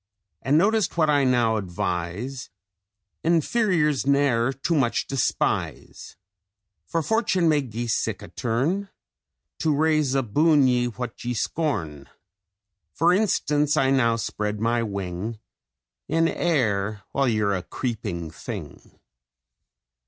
[0.41, 2.49] And notice what I now advise:
[3.23, 6.15] Inferiors ne'er too much despise,
[6.87, 8.89] For fortune may gie sic a turn,
[9.59, 12.09] To raise aboon ye what ye scorn:
[12.91, 15.37] For instance, now I spread my wing
[16.07, 18.99] In air, while you're a creeping thing!'